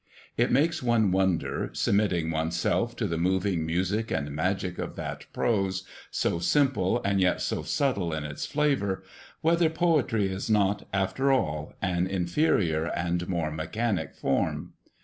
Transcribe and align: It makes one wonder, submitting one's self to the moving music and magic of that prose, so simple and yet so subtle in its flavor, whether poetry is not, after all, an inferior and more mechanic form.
It 0.35 0.51
makes 0.51 0.81
one 0.81 1.11
wonder, 1.11 1.69
submitting 1.73 2.31
one's 2.31 2.55
self 2.59 2.95
to 2.95 3.05
the 3.05 3.19
moving 3.19 3.67
music 3.67 4.09
and 4.09 4.31
magic 4.31 4.79
of 4.79 4.95
that 4.95 5.27
prose, 5.31 5.83
so 6.09 6.39
simple 6.39 7.03
and 7.03 7.21
yet 7.21 7.39
so 7.39 7.61
subtle 7.61 8.11
in 8.11 8.23
its 8.23 8.47
flavor, 8.47 9.03
whether 9.41 9.69
poetry 9.69 10.27
is 10.31 10.49
not, 10.49 10.87
after 10.91 11.31
all, 11.31 11.75
an 11.83 12.07
inferior 12.07 12.85
and 12.85 13.29
more 13.29 13.51
mechanic 13.51 14.15
form. 14.15 14.73